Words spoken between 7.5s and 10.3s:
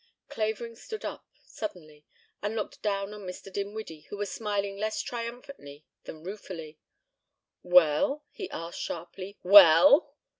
"Well?" he asked sharply. "Well?"